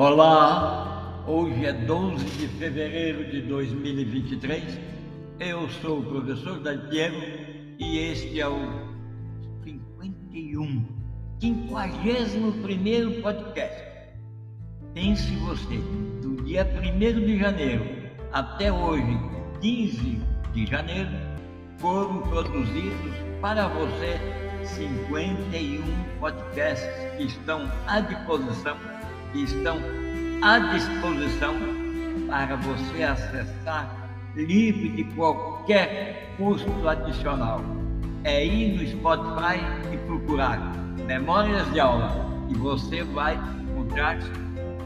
Olá, 0.00 1.24
hoje 1.26 1.66
é 1.66 1.72
12 1.72 2.24
de 2.24 2.46
fevereiro 2.46 3.32
de 3.32 3.42
2023. 3.42 4.78
Eu 5.40 5.68
sou 5.82 5.98
o 5.98 6.02
professor 6.04 6.60
Diego 6.88 7.16
e 7.80 7.98
este 7.98 8.40
é 8.40 8.46
o 8.46 8.60
51, 9.64 10.86
51 11.40 13.22
podcast. 13.22 13.84
Pense 14.94 15.34
você, 15.34 15.78
do 16.22 16.44
dia 16.44 16.64
1 16.64 17.26
de 17.26 17.36
janeiro 17.36 17.84
até 18.32 18.72
hoje, 18.72 19.18
15 19.60 20.20
de 20.52 20.64
janeiro, 20.64 21.10
foram 21.78 22.22
produzidos 22.22 23.14
para 23.40 23.66
você 23.66 24.16
51 24.62 25.82
podcasts 26.20 26.88
que 27.16 27.24
estão 27.24 27.68
à 27.88 27.98
disposição 27.98 28.76
que 29.32 29.44
estão 29.44 29.78
à 30.42 30.58
disposição 30.58 31.54
para 32.28 32.56
você 32.56 33.02
acessar 33.02 34.10
livre 34.34 34.90
de 34.90 35.04
qualquer 35.14 36.34
custo 36.36 36.88
adicional. 36.88 37.60
É 38.24 38.44
ir 38.44 38.76
no 38.76 38.86
Spotify 38.86 39.60
e 39.92 39.96
procurar 40.06 40.58
Memórias 41.06 41.70
de 41.72 41.80
Aula 41.80 42.26
e 42.50 42.54
você 42.54 43.02
vai 43.02 43.38
encontrar-se 43.62 44.30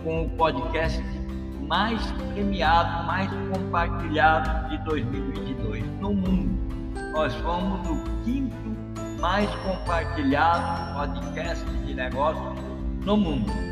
com 0.04 0.22
o 0.22 0.30
podcast 0.30 1.02
mais 1.66 2.00
premiado, 2.32 3.06
mais 3.06 3.30
compartilhado 3.52 4.70
de 4.70 4.84
2022 4.84 5.84
no 6.00 6.12
mundo. 6.12 6.62
Nós 7.12 7.34
fomos 7.36 7.88
o 7.88 8.22
quinto 8.24 8.54
mais 9.20 9.48
compartilhado 9.56 10.94
podcast 10.94 11.64
de 11.64 11.94
negócios 11.94 12.58
no 13.04 13.16
mundo. 13.16 13.71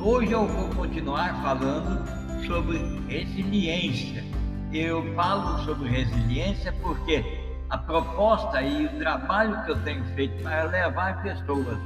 Hoje 0.00 0.30
eu 0.30 0.46
vou 0.46 0.68
continuar 0.74 1.42
falando 1.42 2.06
sobre 2.46 2.78
resiliência. 3.08 4.22
Eu 4.72 5.14
falo 5.14 5.58
sobre 5.64 5.88
resiliência 5.88 6.72
porque 6.82 7.24
a 7.70 7.78
proposta 7.78 8.62
e 8.62 8.86
o 8.86 8.98
trabalho 8.98 9.64
que 9.64 9.70
eu 9.70 9.82
tenho 9.82 10.04
feito 10.14 10.42
para 10.42 10.64
levar 10.64 11.22
pessoas 11.22 11.78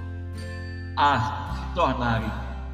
a 0.97 1.55
se 1.55 1.75
tornarem 1.75 2.31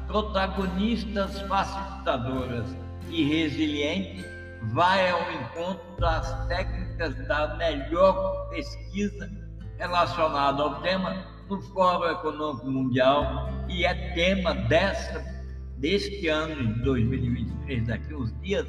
protagonistas 0.07 1.39
facilitadoras 1.41 2.65
e 3.09 3.23
resilientes 3.23 4.25
vai 4.73 5.09
ao 5.11 5.31
encontro 5.31 5.85
das 5.99 6.47
técnicas 6.47 7.15
da 7.27 7.55
melhor 7.55 8.49
pesquisa 8.49 9.29
relacionada 9.77 10.63
ao 10.63 10.81
tema 10.81 11.15
do 11.47 11.61
Fórum 11.61 12.09
Econômico 12.11 12.65
Mundial 12.65 13.56
e 13.69 13.85
é 13.85 13.93
tema 14.13 14.53
dessa 14.53 15.37
deste 15.77 16.27
ano 16.27 16.73
de 16.73 16.81
2023, 16.81 17.87
daqui 17.87 18.13
uns 18.13 18.33
dias, 18.41 18.65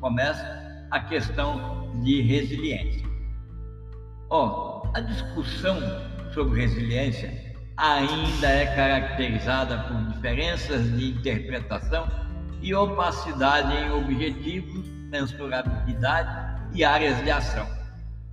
começa 0.00 0.86
a 0.90 1.00
questão 1.00 2.00
de 2.02 2.20
resiliência. 2.22 3.06
Ó, 4.30 4.82
oh, 4.82 4.96
a 4.96 5.00
discussão 5.00 5.78
sobre 6.34 6.60
resiliência 6.60 7.32
ainda 7.76 8.48
é 8.48 8.66
caracterizada 8.74 9.78
por 9.84 10.12
diferenças 10.12 10.84
de 10.96 11.10
interpretação 11.10 12.08
e 12.60 12.74
opacidade 12.74 13.72
em 13.76 13.90
objetivos, 13.92 14.86
mensurabilidade 15.10 16.60
e 16.74 16.84
áreas 16.84 17.22
de 17.22 17.30
ação. 17.30 17.66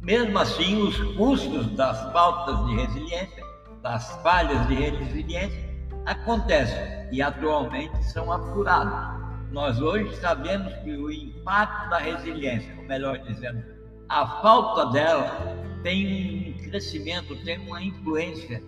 Mesmo 0.01 0.37
assim, 0.39 0.81
os 0.81 0.97
custos 1.15 1.67
das 1.75 2.11
faltas 2.11 2.65
de 2.65 2.75
resiliência, 2.75 3.43
das 3.81 4.21
falhas 4.23 4.67
de 4.67 4.73
resiliência, 4.73 5.64
acontecem 6.05 7.07
e 7.11 7.21
atualmente 7.21 8.03
são 8.05 8.31
apurados. 8.31 9.15
Nós 9.51 9.79
hoje 9.79 10.15
sabemos 10.17 10.73
que 10.83 10.91
o 10.91 11.11
impacto 11.11 11.89
da 11.89 11.97
resiliência, 11.97 12.73
ou 12.77 12.83
melhor 12.83 13.17
dizendo, 13.19 13.63
a 14.09 14.41
falta 14.41 14.91
dela 14.91 15.55
tem 15.81 16.55
um 16.57 16.69
crescimento, 16.69 17.35
tem 17.43 17.57
uma 17.59 17.81
influência, 17.81 18.61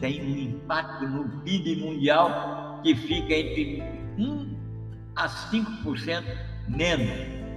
tem 0.00 0.22
um 0.22 0.38
impacto 0.38 1.06
no 1.06 1.28
PIB 1.42 1.76
mundial 1.76 2.80
que 2.82 2.94
fica 2.94 3.34
entre 3.34 3.82
1 4.18 4.56
a 5.16 5.28
5% 5.28 6.24
menos 6.68 7.10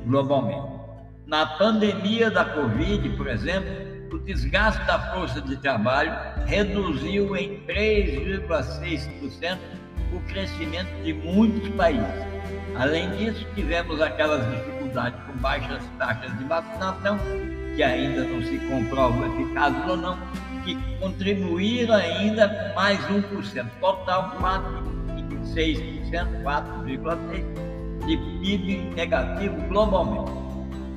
globalmente. 0.05 0.79
Na 1.25 1.45
pandemia 1.45 2.31
da 2.31 2.43
Covid, 2.45 3.09
por 3.15 3.27
exemplo, 3.27 3.88
o 4.15 4.19
desgaste 4.19 4.83
da 4.85 4.99
força 5.13 5.41
de 5.41 5.57
trabalho 5.57 6.11
reduziu 6.45 7.35
em 7.35 7.59
3,6% 7.65 9.57
o 10.13 10.19
crescimento 10.21 10.89
de 11.03 11.13
muitos 11.13 11.67
países. 11.69 12.05
Além 12.75 13.09
disso, 13.17 13.45
tivemos 13.55 13.99
aquelas 14.01 14.45
dificuldades 14.49 15.19
com 15.25 15.33
baixas 15.33 15.83
taxas 15.97 16.37
de 16.37 16.43
vacinação, 16.45 17.19
que 17.75 17.83
ainda 17.83 18.23
não 18.23 18.41
se 18.41 18.57
comprova 18.59 19.27
eficazes 19.27 19.85
ou 19.87 19.97
não, 19.97 20.17
que 20.63 20.75
contribuíram 20.99 21.95
ainda 21.95 22.47
com 22.49 22.75
mais 22.75 22.99
1%, 23.05 23.67
total 23.79 24.37
4,6%, 24.39 26.43
4,6% 26.43 28.05
de 28.05 28.17
PIB 28.17 28.93
negativo 28.95 29.55
globalmente. 29.67 30.48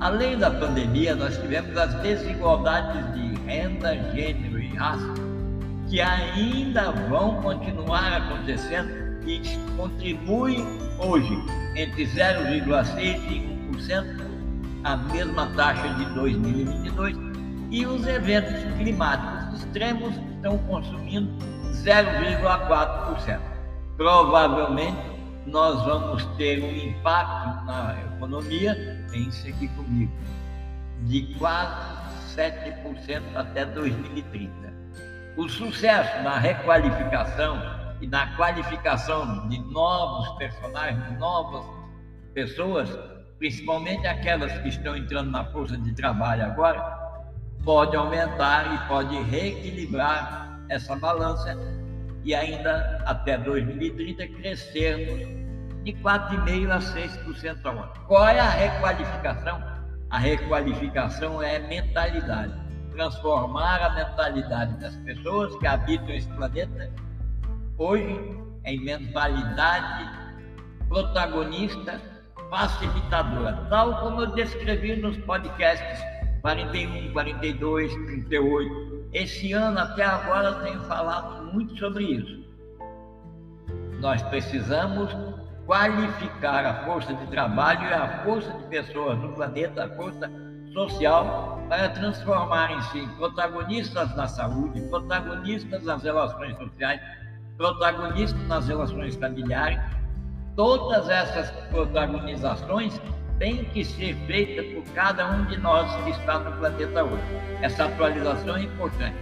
Além 0.02 0.36
da 0.36 0.50
pandemia, 0.50 1.14
nós 1.14 1.38
tivemos 1.38 1.78
as 1.78 1.94
desigualdades 2.00 3.14
de 3.14 3.36
renda, 3.46 3.94
gênero 4.12 4.58
e 4.58 4.74
raça, 4.74 5.14
que 5.88 6.00
ainda 6.00 6.90
vão 7.08 7.40
continuar 7.40 8.14
acontecendo 8.14 8.90
e 9.24 9.40
contribuem 9.76 10.66
hoje 10.98 11.32
entre 11.76 12.04
0,6% 12.04 13.30
e 13.30 13.76
1%, 13.76 14.26
a 14.82 14.96
mesma 14.96 15.46
taxa 15.54 15.94
de 15.94 16.04
2022, 16.14 17.16
e 17.70 17.86
os 17.86 18.04
eventos 18.04 18.60
climáticos 18.76 19.60
extremos 19.60 20.16
estão 20.34 20.58
consumindo 20.66 21.30
0,4%. 21.74 23.38
Provavelmente 23.96 24.98
nós 25.46 25.80
vamos 25.84 26.24
ter 26.36 26.60
um 26.60 26.88
impacto 26.88 27.64
na 27.66 27.96
economia, 28.16 28.91
pense 29.12 29.48
aqui 29.48 29.68
comigo, 29.68 30.10
de 31.02 31.34
quase 31.38 32.34
7% 32.34 33.22
até 33.36 33.64
2030. 33.66 34.50
O 35.36 35.48
sucesso 35.48 36.22
na 36.22 36.38
requalificação 36.38 37.60
e 38.00 38.06
na 38.06 38.34
qualificação 38.36 39.48
de 39.48 39.58
novos 39.70 40.28
personagens, 40.38 41.06
de 41.08 41.16
novas 41.18 41.64
pessoas, 42.34 42.88
principalmente 43.38 44.06
aquelas 44.06 44.52
que 44.58 44.68
estão 44.68 44.96
entrando 44.96 45.30
na 45.30 45.44
força 45.44 45.76
de 45.76 45.92
trabalho 45.94 46.44
agora, 46.44 46.80
pode 47.64 47.94
aumentar 47.94 48.74
e 48.74 48.88
pode 48.88 49.16
reequilibrar 49.24 50.58
essa 50.68 50.96
balança 50.96 51.56
e 52.24 52.34
ainda 52.34 53.02
até 53.06 53.36
2030 53.38 54.26
crescermos 54.28 55.41
de 55.84 55.92
4,5% 55.94 56.70
a 56.70 56.78
6% 56.78 57.58
ao 57.64 57.78
ano. 57.78 57.92
Qual 58.06 58.26
é 58.26 58.38
a 58.38 58.48
requalificação? 58.48 59.62
A 60.10 60.18
requalificação 60.18 61.42
é 61.42 61.58
mentalidade. 61.58 62.52
Transformar 62.92 63.82
a 63.82 63.94
mentalidade 63.94 64.78
das 64.80 64.94
pessoas 64.96 65.56
que 65.56 65.66
habitam 65.66 66.10
esse 66.10 66.28
planeta 66.28 66.90
hoje 67.78 68.42
em 68.64 68.80
mentalidade 68.84 70.10
protagonista, 70.88 72.00
facilitadora, 72.50 73.66
tal 73.70 73.98
como 74.00 74.20
eu 74.20 74.26
descrevi 74.34 74.96
nos 74.96 75.16
podcasts 75.18 76.12
41, 76.42 77.12
42, 77.12 77.94
38. 77.94 79.08
Esse 79.12 79.52
ano 79.52 79.78
até 79.78 80.04
agora 80.04 80.52
tenho 80.64 80.80
falado 80.82 81.52
muito 81.52 81.76
sobre 81.78 82.04
isso. 82.04 82.42
Nós 84.00 84.20
precisamos 84.22 85.10
qualificar 85.72 86.66
a 86.66 86.84
força 86.84 87.14
de 87.14 87.26
trabalho 87.28 87.88
e 87.88 87.94
a 87.94 88.22
força 88.24 88.52
de 88.52 88.62
pessoas 88.64 89.18
no 89.20 89.32
planeta, 89.32 89.86
a 89.86 89.88
força 89.96 90.30
social, 90.74 91.64
para 91.66 91.88
transformarem-se 91.88 92.98
em 92.98 93.08
protagonistas 93.16 94.14
na 94.14 94.26
saúde, 94.28 94.82
protagonistas 94.82 95.82
nas 95.84 96.02
relações 96.02 96.54
sociais, 96.58 97.00
protagonistas 97.56 98.46
nas 98.48 98.68
relações 98.68 99.16
familiares. 99.16 99.80
Todas 100.56 101.08
essas 101.08 101.50
protagonizações 101.70 103.00
têm 103.38 103.64
que 103.64 103.82
ser 103.82 104.14
feitas 104.26 104.66
por 104.74 104.84
cada 104.92 105.26
um 105.26 105.46
de 105.46 105.56
nós 105.56 105.90
que 106.04 106.10
está 106.10 106.38
no 106.38 106.52
planeta 106.52 107.02
hoje. 107.02 107.24
Essa 107.62 107.86
atualização 107.86 108.56
é 108.56 108.64
importante. 108.64 109.16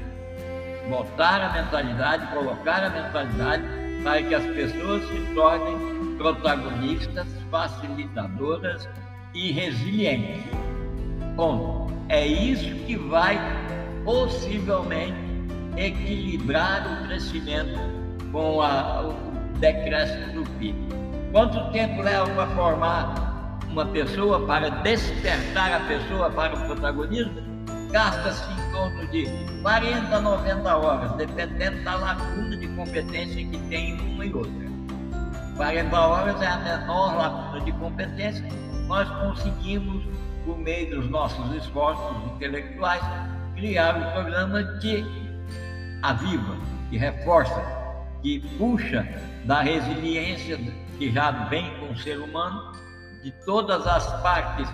Botar 0.89 1.43
a 1.43 1.53
mentalidade, 1.53 2.27
colocar 2.35 2.83
a 2.83 2.91
mentalidade 2.91 3.63
para 4.03 4.21
que 4.21 4.35
as 4.35 4.45
pessoas 4.47 5.05
se 5.07 5.35
tornem 5.37 5.90
protagonistas, 6.21 7.27
facilitadoras 7.51 8.87
e 9.33 9.53
resilientes. 9.53 10.45
Bom, 11.35 11.91
é 12.11 12.27
isso 12.27 12.75
que 12.85 12.95
vai 12.95 13.39
possivelmente 14.05 15.17
equilibrar 15.79 16.87
o 16.87 17.07
crescimento 17.07 17.81
com 18.31 18.61
a, 18.61 19.09
o 19.09 19.15
decréscimo 19.61 20.45
do 20.45 20.51
PIB. 20.59 20.77
Quanto 21.33 21.73
tempo 21.73 22.03
leva 22.03 22.27
para 22.27 22.47
formar 22.49 23.59
uma 23.71 23.87
pessoa, 23.87 24.47
para 24.47 24.69
despertar 24.69 25.73
a 25.73 25.81
pessoa 25.87 26.29
para 26.29 26.55
o 26.55 26.67
protagonismo? 26.67 27.41
Gasta-se 27.91 28.45
em 28.53 28.73
torno 28.73 29.07
de 29.07 29.27
40 29.63 30.15
a 30.15 30.21
90 30.21 30.77
horas, 30.77 31.13
dependendo 31.13 31.83
da 31.83 31.95
lacuna 31.97 32.59
de 32.59 32.69
competência 32.69 33.43
que 33.47 33.59
tem 33.71 33.99
uma 33.99 34.27
e 34.27 34.35
outra. 34.35 34.71
40 35.61 35.95
horas 35.95 36.41
é 36.41 36.47
a 36.47 36.57
menor 36.57 37.19
lacuna 37.19 37.61
de 37.61 37.73
competência, 37.73 38.43
nós 38.87 39.07
conseguimos, 39.21 40.03
por 40.43 40.57
meio 40.57 40.97
dos 40.97 41.11
nossos 41.11 41.55
esforços 41.55 42.33
intelectuais, 42.33 43.03
criar 43.55 43.95
um 43.95 44.11
programa 44.11 44.63
que 44.81 45.05
aviva, 46.01 46.57
que 46.89 46.97
reforça, 46.97 47.63
que 48.23 48.41
puxa 48.57 49.07
da 49.45 49.61
resiliência 49.61 50.59
que 50.97 51.13
já 51.13 51.31
vem 51.31 51.79
com 51.79 51.93
o 51.93 51.99
ser 51.99 52.19
humano, 52.19 52.73
de 53.23 53.31
todas 53.45 53.87
as 53.87 54.23
partes 54.23 54.67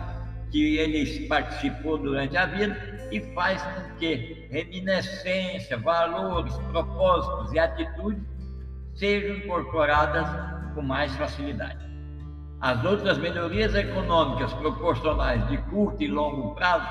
que 0.52 0.76
ele 0.76 1.26
participou 1.26 1.98
durante 1.98 2.36
a 2.36 2.46
vida 2.46 3.08
e 3.10 3.20
faz 3.34 3.60
com 3.60 3.96
que 3.98 4.46
reminiscência, 4.52 5.78
valores, 5.78 6.54
propósitos 6.70 7.52
e 7.52 7.58
atitudes 7.58 8.22
sejam 8.94 9.38
incorporadas 9.38 10.55
com 10.76 10.82
mais 10.82 11.16
facilidade. 11.16 11.78
As 12.60 12.84
outras 12.84 13.18
melhorias 13.18 13.74
econômicas 13.74 14.52
proporcionais 14.54 15.46
de 15.48 15.56
curto 15.70 16.02
e 16.02 16.06
longo 16.06 16.54
prazo 16.54 16.86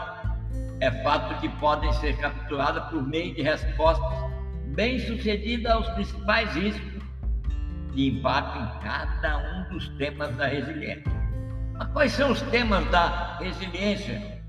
é 0.81 0.91
fato 1.03 1.39
que 1.39 1.47
podem 1.59 1.91
ser 1.93 2.17
capturadas 2.17 2.83
por 2.89 3.01
meio 3.01 3.33
de 3.35 3.43
respostas 3.43 4.25
bem-sucedidas 4.75 5.71
aos 5.71 5.87
principais 5.89 6.53
riscos 6.53 7.03
de 7.93 8.09
impacto 8.09 8.57
em 8.57 8.79
cada 8.83 9.37
um 9.37 9.73
dos 9.73 9.87
temas 9.97 10.35
da 10.35 10.47
resiliência. 10.47 11.03
Mas 11.77 11.87
quais 11.89 12.11
são 12.11 12.31
os 12.31 12.41
temas 12.41 12.85
da 12.89 13.37
resiliência? 13.37 14.41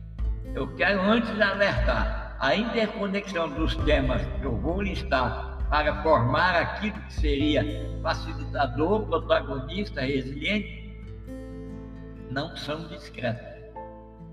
Eu 0.54 0.74
quero 0.74 1.00
antes 1.02 1.40
alertar 1.40 2.36
a 2.40 2.56
interconexão 2.56 3.48
dos 3.50 3.76
temas 3.76 4.22
que 4.40 4.44
eu 4.44 4.56
vou 4.56 4.82
listar 4.82 5.55
para 5.68 6.02
formar 6.02 6.56
aquilo 6.56 7.00
que 7.02 7.12
seria 7.12 7.64
facilitador, 8.02 9.06
protagonista, 9.06 10.00
resiliente, 10.00 10.86
não 12.30 12.56
são 12.56 12.86
discretos. 12.88 13.56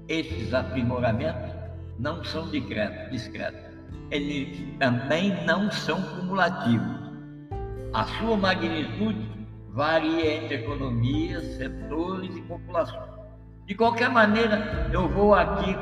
Esses 0.08 0.54
aprimoramentos 0.54 1.52
não 2.00 2.24
são 2.24 2.50
discretos. 2.50 3.70
Eles 4.12 4.78
também 4.80 5.44
não 5.46 5.72
são 5.72 6.02
cumulativos. 6.02 7.04
A 7.94 8.04
sua 8.04 8.36
magnitude 8.36 9.30
varia 9.70 10.38
entre 10.38 10.56
economias, 10.56 11.44
setores 11.58 12.36
e 12.36 12.42
populações. 12.42 13.14
De 13.66 13.76
qualquer 13.76 14.10
maneira, 14.10 14.90
eu 14.92 15.08
vou 15.08 15.34
aqui 15.34 15.76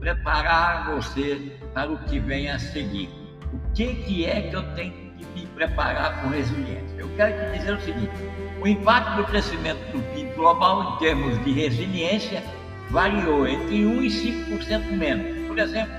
preparar 0.00 0.94
você 0.94 1.52
para 1.74 1.92
o 1.92 1.98
que 2.04 2.18
vem 2.18 2.50
a 2.50 2.58
seguir. 2.58 3.25
O 3.52 3.58
que, 3.74 3.94
que 3.94 4.26
é 4.26 4.42
que 4.42 4.54
eu 4.54 4.62
tenho 4.74 4.92
que 4.92 5.26
me 5.34 5.46
preparar 5.46 6.22
com 6.22 6.28
resiliência? 6.28 6.96
Eu 6.98 7.08
quero 7.16 7.52
te 7.52 7.58
dizer 7.58 7.74
o 7.74 7.80
seguinte: 7.80 8.12
o 8.60 8.66
impacto 8.66 9.16
do 9.16 9.24
crescimento 9.24 9.80
do 9.92 10.02
PIB 10.14 10.32
global 10.34 10.94
em 10.94 10.98
termos 10.98 11.44
de 11.44 11.52
resiliência 11.52 12.42
variou 12.90 13.46
entre 13.46 13.82
1% 13.82 14.02
e 14.02 14.56
5% 14.58 14.92
menos 14.92 15.36
por 15.56 15.62
exemplo, 15.62 15.94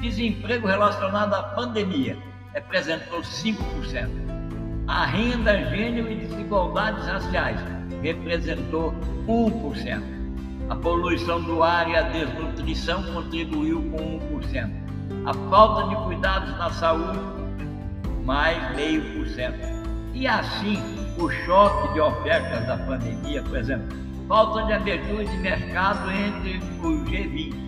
desemprego 0.00 0.66
relacionado 0.66 1.32
à 1.32 1.40
pandemia 1.40 2.18
representou 2.52 3.20
5%. 3.20 4.08
A 4.88 5.06
renda 5.06 5.64
gênero 5.70 6.10
e 6.10 6.16
desigualdades 6.16 7.06
raciais 7.06 7.60
representou 8.02 8.92
1%. 9.28 10.15
A 10.68 10.74
poluição 10.74 11.40
do 11.42 11.62
ar 11.62 11.88
e 11.88 11.96
a 11.96 12.02
desnutrição 12.02 13.02
contribuiu 13.02 13.80
com 13.90 14.18
1%. 14.40 14.70
A 15.24 15.34
falta 15.48 15.88
de 15.88 15.96
cuidados 16.04 16.50
na 16.58 16.70
saúde, 16.70 17.20
mais 18.24 18.74
meio 18.74 19.02
por 19.14 19.26
cento. 19.28 19.66
E 20.12 20.26
assim, 20.26 20.82
o 21.18 21.30
choque 21.30 21.92
de 21.94 22.00
ofertas 22.00 22.66
da 22.66 22.76
pandemia, 22.78 23.42
por 23.42 23.56
exemplo, 23.56 23.96
falta 24.26 24.64
de 24.64 24.72
abertura 24.72 25.24
de 25.24 25.36
mercado 25.38 26.10
entre 26.10 26.58
o 26.82 27.04
G20 27.04 27.66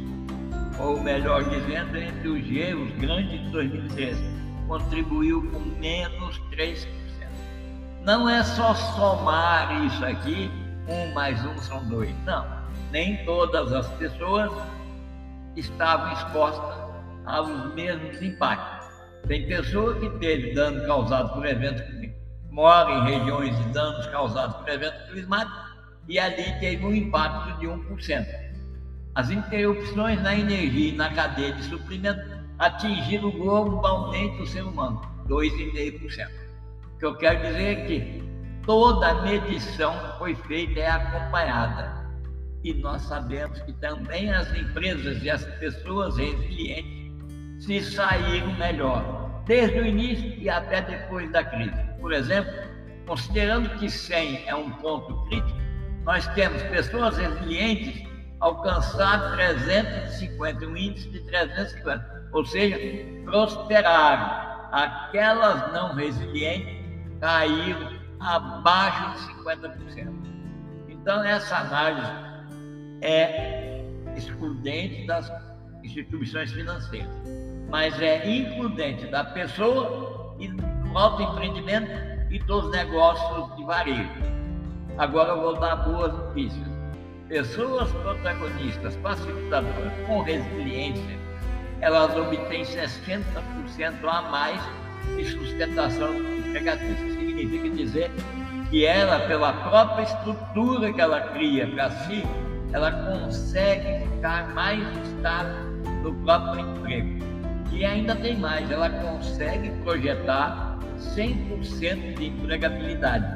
ou 0.78 1.00
melhor 1.00 1.44
dizendo, 1.44 1.96
entre 1.96 2.28
os 2.28 2.46
G, 2.46 2.74
os 2.74 2.92
grandes 3.00 3.40
de 3.40 3.50
2013, 3.50 4.22
contribuiu 4.66 5.42
com 5.50 5.58
menos 5.80 6.38
3%. 6.52 6.86
Não 8.04 8.28
é 8.28 8.42
só 8.42 8.74
somar 8.74 9.84
isso 9.84 10.04
aqui, 10.04 10.50
um 10.88 11.12
mais 11.12 11.44
um 11.44 11.56
são 11.58 11.84
dois. 11.88 12.14
Não, 12.24 12.46
nem 12.90 13.24
todas 13.24 13.72
as 13.72 13.88
pessoas 13.94 14.50
estavam 15.56 16.12
expostas 16.12 16.78
aos 17.26 17.74
mesmos 17.74 18.22
impactos. 18.22 18.88
Tem 19.26 19.46
pessoa 19.46 19.98
que 19.98 20.08
teve 20.18 20.54
dano 20.54 20.86
causado 20.86 21.34
por 21.34 21.44
evento 21.44 21.82
mora 22.58 22.90
em 22.90 23.04
regiões 23.04 23.56
de 23.56 23.68
danos 23.68 24.04
causados 24.06 24.56
por 24.56 24.68
evento 24.68 25.12
climático 25.12 25.56
e 26.08 26.18
ali 26.18 26.58
teve 26.58 26.84
um 26.84 26.92
impacto 26.92 27.56
de 27.60 27.68
1%. 27.68 28.26
As 29.14 29.30
interrupções 29.30 30.20
na 30.20 30.34
energia 30.34 30.88
e 30.88 30.96
na 30.96 31.08
cadeia 31.14 31.52
de 31.52 31.62
suprimento 31.62 32.20
atingiram 32.58 33.30
globalmente 33.30 34.42
o 34.42 34.46
ser 34.46 34.62
humano, 34.62 35.00
2,5%. 35.28 36.28
O 36.94 36.98
que 36.98 37.06
eu 37.06 37.14
quero 37.14 37.42
dizer 37.42 37.78
é 37.78 37.84
que 37.86 38.24
toda 38.66 39.22
medição 39.22 39.96
que 39.96 40.18
foi 40.18 40.34
feita 40.34 40.80
é 40.80 40.90
acompanhada. 40.90 41.97
E 42.64 42.74
nós 42.74 43.02
sabemos 43.02 43.60
que 43.62 43.72
também 43.74 44.32
as 44.32 44.52
empresas 44.54 45.22
e 45.22 45.30
as 45.30 45.44
pessoas 45.58 46.16
resilientes 46.16 47.64
se 47.64 47.80
saíram 47.82 48.52
melhor, 48.54 49.42
desde 49.46 49.78
o 49.78 49.86
início 49.86 50.34
e 50.38 50.48
até 50.48 50.82
depois 50.82 51.30
da 51.30 51.44
crise. 51.44 51.82
Por 52.00 52.12
exemplo, 52.12 52.52
considerando 53.06 53.68
que 53.78 53.88
100 53.88 54.48
é 54.48 54.54
um 54.54 54.70
ponto 54.70 55.24
crítico, 55.26 55.58
nós 56.04 56.26
temos 56.34 56.62
pessoas 56.64 57.16
resilientes 57.16 58.06
alcançar 58.40 59.32
350, 59.32 60.66
um 60.66 60.76
índice 60.76 61.10
de 61.10 61.20
350, 61.26 62.28
ou 62.32 62.44
seja, 62.44 62.76
prosperaram. 63.24 64.48
Aquelas 64.72 65.72
não 65.72 65.94
resilientes 65.94 66.76
caíram 67.20 67.98
abaixo 68.20 69.26
de 69.26 69.42
50%. 69.42 70.12
Então, 70.88 71.24
essa 71.24 71.58
análise 71.58 72.27
é 73.00 73.82
excludente 74.16 75.06
das 75.06 75.30
instituições 75.82 76.52
financeiras, 76.52 77.08
mas 77.68 78.00
é 78.00 78.28
includente 78.28 79.06
da 79.06 79.24
pessoa 79.24 80.36
e 80.38 80.48
do 80.48 80.98
autoempreendimento 80.98 81.90
e 82.30 82.38
dos 82.40 82.70
negócios 82.70 83.56
de 83.56 83.64
varejo. 83.64 84.10
Agora 84.96 85.30
eu 85.30 85.40
vou 85.40 85.60
dar 85.60 85.76
boas 85.76 86.12
notícias 86.12 86.78
Pessoas 87.28 87.92
protagonistas, 87.92 88.96
facilitadoras, 89.02 89.92
com 90.06 90.22
resiliência, 90.22 91.18
elas 91.82 92.16
obtêm 92.16 92.62
60% 92.62 93.04
a 94.02 94.22
mais 94.22 94.58
de 95.14 95.24
sustentação 95.26 96.14
empregatícia. 96.16 97.10
Significa 97.10 97.68
dizer 97.68 98.10
que 98.70 98.86
ela, 98.86 99.20
pela 99.28 99.52
própria 99.52 100.04
estrutura 100.04 100.90
que 100.90 101.00
ela 101.02 101.20
cria 101.20 101.66
para 101.66 101.90
si, 101.90 102.24
ela 102.72 102.92
consegue 102.92 104.06
ficar 104.06 104.54
mais 104.54 104.80
estável 105.06 105.68
no 106.02 106.14
próprio 106.24 106.60
emprego. 106.60 107.18
E 107.72 107.84
ainda 107.84 108.14
tem 108.16 108.36
mais, 108.36 108.70
ela 108.70 108.90
consegue 108.90 109.70
projetar 109.82 110.78
100% 110.98 112.14
de 112.16 112.26
empregabilidade, 112.26 113.26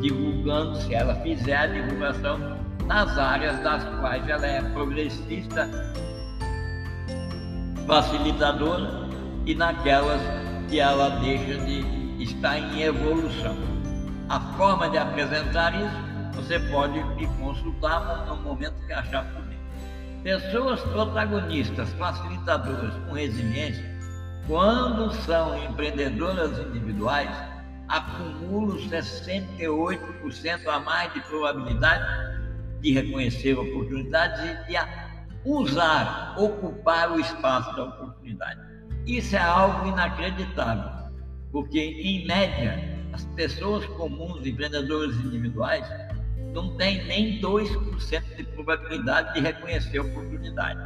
divulgando, 0.00 0.76
se 0.76 0.94
ela 0.94 1.14
fizer 1.16 1.56
a 1.56 1.66
divulgação 1.66 2.58
nas 2.86 3.18
áreas 3.18 3.58
das 3.60 3.84
quais 4.00 4.28
ela 4.28 4.46
é 4.46 4.62
progressista, 4.72 5.68
facilitadora 7.86 9.08
e 9.46 9.54
naquelas 9.54 10.20
que 10.68 10.78
ela 10.78 11.08
deixa 11.20 11.58
de 11.64 12.22
estar 12.22 12.58
em 12.58 12.82
evolução. 12.82 13.56
A 14.28 14.38
forma 14.56 14.88
de 14.88 14.98
apresentar 14.98 15.74
isso 15.74 16.09
você 16.34 16.58
pode 16.58 17.02
me 17.14 17.26
consultar 17.38 18.26
no 18.26 18.36
momento 18.36 18.74
que 18.86 18.92
achar 18.92 19.24
por 19.32 19.42
bem. 19.42 19.58
Pessoas 20.22 20.80
protagonistas, 20.82 21.90
facilitadoras 21.94 22.94
com 23.06 23.12
resiliência, 23.14 23.84
quando 24.46 25.12
são 25.22 25.56
empreendedoras 25.64 26.58
individuais, 26.58 27.30
acumulam 27.88 28.78
68% 28.78 30.66
a 30.66 30.80
mais 30.80 31.12
de 31.12 31.20
probabilidade 31.22 32.04
de 32.80 32.92
reconhecer 32.92 33.58
oportunidades 33.58 34.40
e 34.68 34.72
de 34.72 34.78
usar, 35.44 36.34
ocupar 36.38 37.12
o 37.12 37.20
espaço 37.20 37.74
da 37.76 37.84
oportunidade. 37.84 38.60
Isso 39.06 39.34
é 39.36 39.40
algo 39.40 39.88
inacreditável, 39.88 41.10
porque, 41.50 41.80
em 41.80 42.26
média, 42.26 43.00
as 43.12 43.24
pessoas 43.34 43.84
comuns, 43.86 44.46
empreendedores 44.46 45.16
individuais, 45.16 45.86
não 46.52 46.76
tem 46.76 47.04
nem 47.04 47.40
2% 47.40 48.36
de 48.36 48.44
probabilidade 48.44 49.34
de 49.34 49.40
reconhecer 49.40 49.98
a 49.98 50.02
oportunidade. 50.02 50.80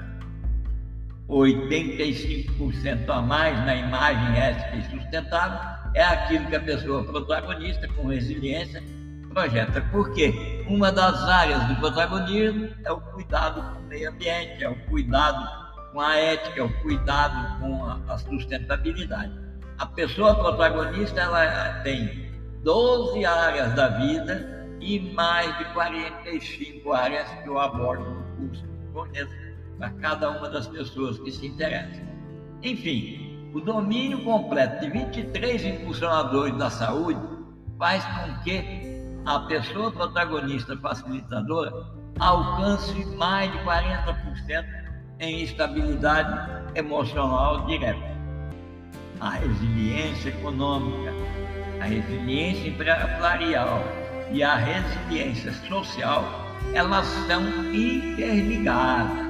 85% 1.29 3.09
a 3.09 3.23
mais 3.23 3.57
na 3.65 3.75
imagem 3.75 4.39
ética 4.39 4.77
e 4.77 4.83
sustentável 4.91 5.59
é 5.95 6.03
aquilo 6.03 6.47
que 6.47 6.57
a 6.57 6.61
pessoa 6.61 7.03
protagonista, 7.05 7.89
com 7.89 8.09
resiliência, 8.09 8.83
projeta. 9.33 9.81
Por 9.91 10.13
quê? 10.13 10.65
Uma 10.69 10.93
das 10.93 11.23
áreas 11.29 11.67
do 11.69 11.77
protagonismo 11.77 12.69
é 12.85 12.93
o 12.93 13.01
cuidado 13.01 13.63
com 13.63 13.81
o 13.81 13.83
meio 13.85 14.11
ambiente, 14.11 14.63
é 14.63 14.69
o 14.69 14.77
cuidado 14.87 15.65
com 15.93 16.01
a 16.01 16.17
ética, 16.17 16.61
é 16.61 16.63
o 16.63 16.73
cuidado 16.83 17.61
com 17.61 17.85
a 18.09 18.19
sustentabilidade. 18.19 19.33
A 19.79 19.87
pessoa 19.87 20.35
protagonista 20.35 21.21
ela 21.21 21.81
tem 21.83 22.31
12 22.63 23.25
áreas 23.25 23.73
da 23.75 23.89
vida 23.89 24.54
e 24.81 25.01
mais 25.13 25.57
de 25.59 25.65
45 25.73 26.93
áreas 26.93 27.29
que 27.43 27.49
eu 27.49 27.59
abordo 27.59 28.05
no 28.05 28.49
curso 28.49 28.65
para 29.79 29.91
cada 29.91 30.31
uma 30.31 30.49
das 30.49 30.67
pessoas 30.67 31.19
que 31.19 31.31
se 31.31 31.47
interessam. 31.47 32.05
Enfim, 32.63 33.51
o 33.53 33.61
domínio 33.61 34.23
completo 34.25 34.81
de 34.81 34.91
23 34.91 35.65
impulsionadores 35.65 36.57
da 36.57 36.71
saúde 36.71 37.21
faz 37.79 38.05
com 38.05 38.43
que 38.43 38.85
a 39.27 39.41
pessoa 39.41 39.91
protagonista 39.91 40.77
facilitadora 40.77 41.73
alcance 42.19 43.05
mais 43.17 43.51
de 43.51 43.59
40% 43.59 44.65
em 45.21 45.43
estabilidade 45.43 46.79
emocional 46.79 47.67
direta. 47.67 48.15
A 49.21 49.31
resiliência 49.31 50.29
econômica, 50.29 51.13
a 51.81 51.85
resiliência 51.85 52.69
empresarial 52.69 53.83
e 54.31 54.43
a 54.43 54.57
resiliência 54.57 55.53
social, 55.69 56.45
elas 56.73 57.07
são 57.27 57.43
interligadas. 57.73 59.27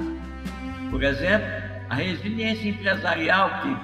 Por 0.91 1.03
exemplo, 1.03 1.47
a 1.91 1.95
resiliência 1.95 2.69
empresarial 2.69 3.51
que 3.63 3.77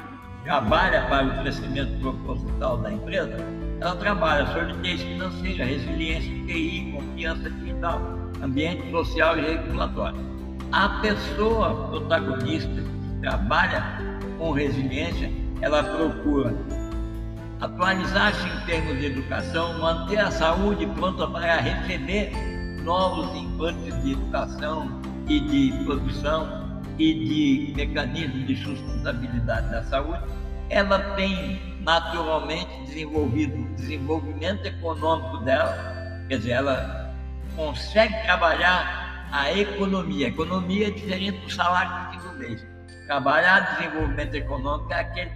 trabalha 0.45 1.03
para 1.03 1.27
o 1.27 1.43
crescimento 1.43 2.01
proposital 2.01 2.79
da 2.79 2.93
empresa, 2.93 3.37
ela 3.81 3.97
trabalha 3.97 4.47
solidez 4.47 5.03
financeira, 5.03 5.65
resiliência 5.65 6.31
TI, 6.47 6.93
confiança 6.97 7.51
digital, 7.51 8.01
ambiente 8.43 8.91
social 8.91 9.39
e 9.39 9.43
regulatório. 9.43 10.19
A 10.73 10.89
pessoa 11.01 11.89
protagonista 11.89 12.71
que 12.71 13.21
trabalha 13.21 13.83
com 14.39 14.53
resiliência, 14.53 15.31
ela 15.61 15.83
procura 15.83 16.55
atualizar-se 17.61 18.49
em 18.49 18.61
termos 18.67 18.99
de 18.99 19.07
educação, 19.07 19.79
manter 19.79 20.19
a 20.19 20.31
saúde 20.31 20.87
pronta 20.87 21.27
para 21.27 21.57
receber 21.57 22.33
novos 22.83 23.35
implantes 23.35 24.03
de 24.03 24.13
educação 24.13 25.01
e 25.29 25.41
de 25.41 25.85
produção 25.85 26.81
e 26.99 27.15
de 27.15 27.73
mecanismos 27.77 28.47
de 28.47 28.57
sustentabilidade 28.57 29.71
da 29.71 29.83
saúde, 29.85 30.23
ela 30.71 30.99
tem 31.17 31.79
naturalmente 31.81 32.71
desenvolvido 32.85 33.57
o 33.57 33.75
desenvolvimento 33.75 34.65
econômico 34.67 35.39
dela, 35.39 36.25
quer 36.29 36.39
dizer, 36.39 36.53
ela 36.53 37.15
consegue 37.57 38.15
trabalhar 38.23 39.29
a 39.33 39.53
economia. 39.53 40.29
Economia 40.29 40.89
é 40.89 40.91
diferente 40.91 41.39
do 41.41 41.51
salário 41.51 42.19
do 42.19 42.29
do 42.29 42.39
mês. 42.39 42.67
Trabalhar 43.07 43.77
desenvolvimento 43.77 44.35
econômico 44.35 44.93
é 44.93 45.01
aquele, 45.01 45.31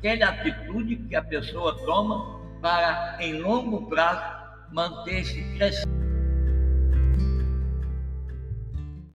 aquela 0.00 0.30
atitude 0.30 0.96
que 0.96 1.14
a 1.14 1.22
pessoa 1.22 1.76
toma 1.84 2.40
para, 2.62 3.18
em 3.20 3.34
longo 3.34 3.86
prazo, 3.88 4.22
manter-se 4.72 5.42
crescendo. 5.56 5.99